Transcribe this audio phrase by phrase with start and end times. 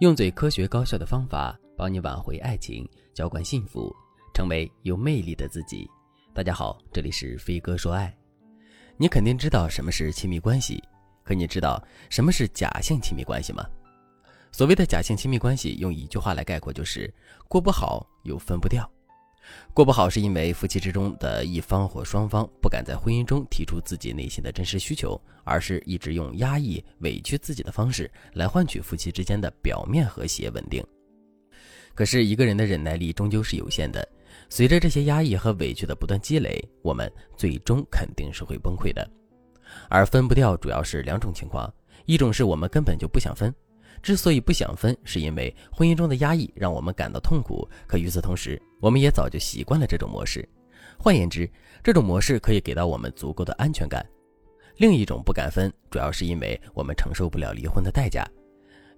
[0.00, 3.94] 用最科学高效的方法帮你挽回爱情，浇灌幸福，
[4.32, 5.86] 成为有魅力的自己。
[6.32, 8.10] 大家好，这里是飞哥说爱。
[8.96, 10.82] 你肯定知道什么是亲密关系，
[11.22, 13.62] 可你知道什么是假性亲密关系吗？
[14.50, 17.12] 所谓的假性亲密关系，用一句话来概括就是
[17.46, 18.90] 过不好又分不掉。
[19.72, 30.84] 过不好是因为夫妻之中的一方或双方不敢在婚姻中提出自己内心的真实需求，而是一直用压抑、委屈自己的方式来换取夫妻之间的表面和谐稳定。
[31.94, 34.06] 可是，一个人的忍耐力终究是有限的，
[34.48, 39.08] 随着这些压抑和委屈的不断积累，我们最终肯定是会崩溃的。
[39.88, 41.72] 而分不掉主要是两种情况：
[42.06, 43.52] 一种是我们根本就不想分。
[44.02, 47.68] 之所以不想分，是因为婚姻中的压抑让我们感到痛苦。
[47.86, 50.48] 可与此同时，我们也早就习惯了这种模式。
[50.98, 51.50] 换言之，
[51.82, 54.04] 这种模式可以给到我们足够的安全感。
[54.76, 58.26] 另一种不敢分，主要是因为我们承受不了离婚的代价。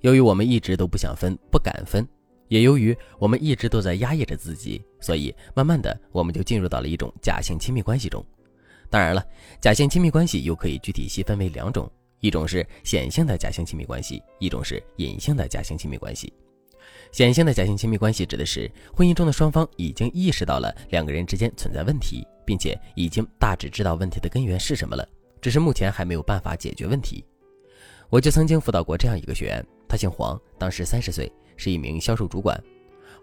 [0.00, 2.06] 由于我们一直都不想分、不敢分，
[2.48, 8.24] 也由于我们一直都在压抑着自己，所以慢慢的，我们就进入到了一种假性亲密关系中。
[8.90, 9.24] 当然了，
[9.60, 11.90] 假性亲密关系又可以具体细分为两种。
[12.22, 16.32] 一种是显性的假性亲密关系，一种是隐性的假性亲密关系。
[17.10, 25.06] 显性的假性亲密关系指的是婚姻中的双方已经意识到了两个人之间存在问题，并且已经大致知道问题的根源是什么了，
[25.40, 27.24] 只是目前还没有办法解决问题。
[28.08, 32.62] 我就曾经辅导过这样一个学员，她姓黄，当时三十岁，是一名销售主管。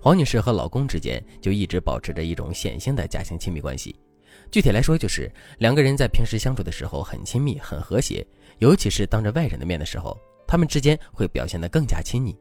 [0.02, 3.95] 黄女士和老公之间就一直保持着一种显性的假性亲密关系。
[4.51, 8.25] 具体来说，就是两个人在平时相处的时候很亲密、很和谐。
[8.57, 12.37] 尤其是当着外人的面的时候，他们之间会表现得更加亲密。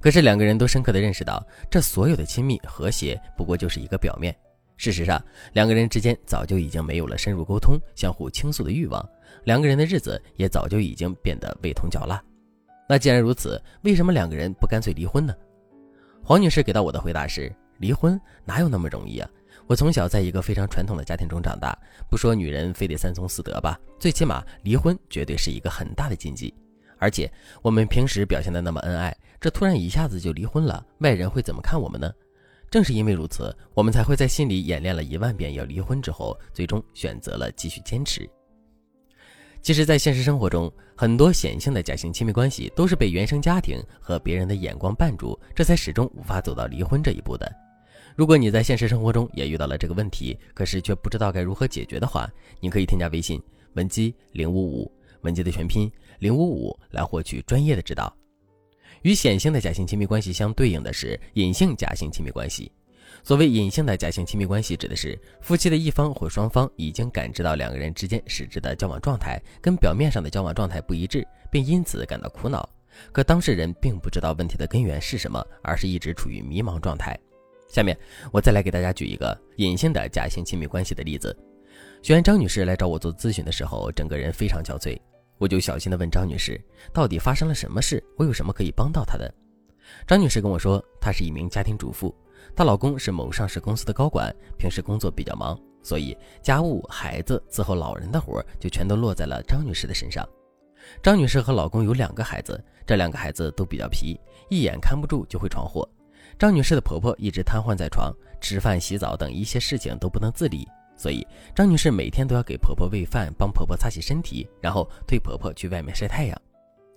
[0.00, 4.34] 可是两个人都深刻地认识到，这所有的亲密和谐不过就是一个表面。
[4.76, 5.20] 事实上，
[5.54, 9.02] 两个人之间早就已经没有了深入沟通、相互倾诉的欲望，
[9.44, 12.22] 两个人的日子也早就已经变得味同嚼蜡。
[12.88, 15.34] 那既然如此，为什么两个人不干脆离婚呢？
[16.22, 19.28] 黄女士给到我的回答是：离婚哪有那么容易啊？
[19.66, 21.76] 我从小在一个非常传统的家庭中长大，
[22.08, 26.54] 不说女人非得三从四德吧，最起码离婚绝对是一个很大的禁忌。
[26.98, 27.30] 而且
[27.62, 32.10] 我们平时表现的那么恩爱，这突然一下子就离婚了，外人会怎么看我们呢？
[32.70, 38.28] 正是因为如此，我们才会在心里演练了一万遍要离婚之后，最终选择了继续坚持。
[39.62, 47.52] 其实，在现实生活中，很多显性的假性亲密关系都是被原生家庭和别人的眼光绊住，这才始终无法走到离婚这一步的。
[48.16, 52.26] 如果你在现实生活中也遇到了这个问题，可是却不知道该如何解决的话，
[52.60, 53.38] 你可以添加微信
[53.74, 54.90] 文姬零五五，
[55.20, 58.10] 文姬的全拼零五五，来获取专业的指导。
[59.02, 62.72] 与显性的假性亲密关系相对应的是隐性假性亲密关系。
[63.22, 72.66] 所谓隐性的假性亲密关系，指的是夫妻的一方或双方已经感知到两个人之间实质的交往状态跟表面上的交往状态不一致，并因此感到苦恼。
[73.12, 77.14] 可当事人并不知道问题的根源是什么，而是一直处于迷茫状态。
[77.68, 77.96] 下面
[78.32, 81.36] 我再来给大家举一个隐性的假性亲密关系的例子。
[82.02, 84.98] 学员张女士来找我做咨询的时候，整个人非常憔悴，
[85.38, 86.60] 我就小心地问张女士，
[86.92, 88.02] 到底发生了什么事？
[88.16, 89.32] 我有什么可以帮到她的？
[90.06, 92.14] 张女士跟我说，她是一名家庭主妇，
[92.54, 100.26] 她老公是某上市公司的高管，平时工作比较忙，所以家务、孩子、伺候老人的活就全都落在了张女士的身上。
[101.02, 105.88] 张女士和老公有两个孩子，这两个孩子都比较皮，一眼看不住就会闯祸。
[106.38, 116.38] 张女士的婆婆一直瘫痪在床，吃饭、洗澡等一些事情都不能自理，所以张女士每天都要给婆婆喂饭，帮婆婆擦洗身体，然后推婆婆去外面晒太阳。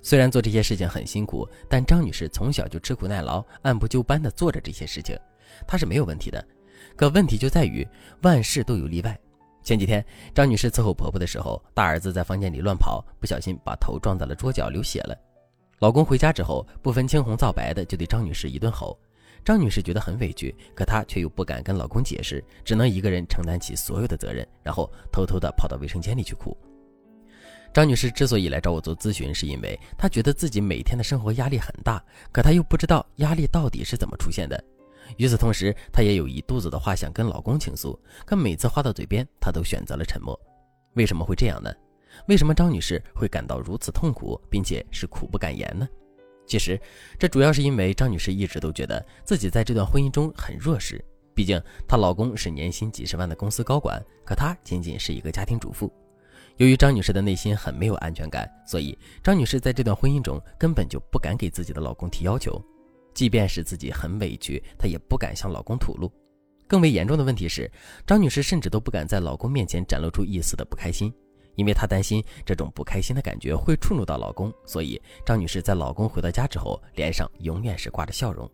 [0.02, 5.18] 虽然做这些事情很辛苦，但张女士从小就吃苦耐劳，按部就班地做着这些事情，
[5.66, 6.46] 她是没有问题的。
[6.98, 7.88] 可问题就在于
[8.24, 9.18] 万事都有例外。
[9.64, 15.18] 前几天，张女士伺候婆婆的时候，大儿子在房间里乱跑，不小心把头撞在了桌角，流血了。
[15.80, 18.98] 老公回家之后，不分青红皂白的就对张女士一顿吼。
[19.44, 26.56] 张女士觉得很委屈，可她却又不敢跟老公解释，只能一个人承担起所有的责任，然后偷偷的跑到卫生间里去哭。
[27.74, 34.64] 张女士之所以来找我做咨询，是因为她觉得自己每天的生活压力很大，可她又不知道压力到底是怎么出现的。
[35.18, 40.40] 与此同时，她也有一肚子的话想跟老公倾诉，可每次话到嘴边，她都选择了沉默。
[40.94, 41.72] 为什么会这样呢？
[42.28, 45.88] 为什么张女士会感到如此痛苦，并且是苦不敢言呢？
[46.50, 46.82] 其实，
[47.20, 51.00] 这主要是因为张女士一直都觉得自己在这段婚姻中很弱势。
[51.36, 55.94] 毕竟，她老公是年薪几十万的公司高管，可她仅仅是一个家庭主妇。
[56.58, 62.60] 由于张女士的内心很没有安全感，所以张女士在这段婚姻中根本就不敢给自己的老公提要求。
[63.14, 66.12] 即便是自己很委屈，她也不敢向老公吐露。
[66.68, 67.72] 更为严重的问题是，
[68.08, 71.14] 张女士甚至都不敢在老公面前展露出一丝的不开心，
[71.60, 78.50] 因为她担心这种不开心的感觉会触怒到老公，所以张女士在老公回到家之后，脸上永远是挂着笑容。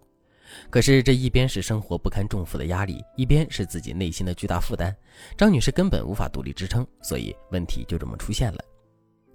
[0.72, 4.96] 可是这一边是生活不堪重负的压力，一边是自己内心的巨大负担，
[5.38, 8.58] 张女士根本无法独立支撑，所以问题就这么出现了。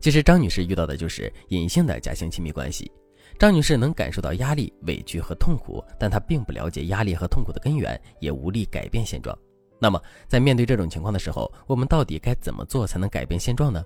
[0.00, 2.90] 其实张女士遇到的就是隐性的假性亲密关系。
[3.38, 9.36] 张女士能感受到压力、委屈和痛苦，但她并不了解压力和痛苦的根源，也无力改变现状。
[9.80, 13.82] 那么，在面对这种情况的时候，我们到底该怎么做才能改变现状呢？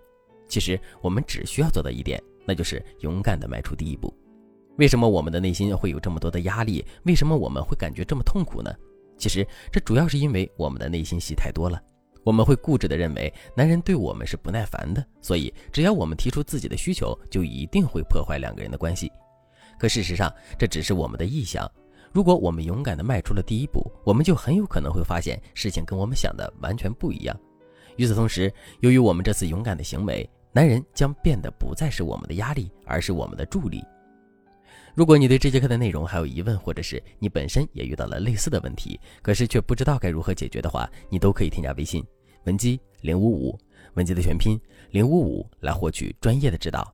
[0.48, 4.12] 其实，我们只需要做到一点，那就是勇敢地迈出第一步。
[4.76, 6.84] 为什么我们的内心会有这么多的压力？
[7.04, 8.74] 为什么我们会感觉这么痛苦呢？
[9.16, 11.80] 其实这主要是因为我们的内心戏太多了。
[12.24, 19.12] 我们会固执地认为男人对我们是不耐烦的，所以只要我们提出自己的需求，就一定会破坏两个人的关系。
[19.78, 21.70] 可事实上，这只是我们的臆想。
[22.14, 27.36] 如果我们勇敢地迈出了第一步，我们就很有可能会发现事情跟我们想的完全不一样。
[27.96, 33.82] 与此同时，由于我们这次勇敢的行为，男人将变得不再是我们的压力，而是我们的助力。
[34.94, 42.00] 如果你对这节课的内容还有疑问，或者是你本身也遇到了类似的问题，可是却不知道该如何解决的话，你都可以添加微信
[42.44, 43.58] 文姬零五五，
[43.94, 44.56] 文姬的全拼
[44.92, 46.93] 零五五来获取专业的指导。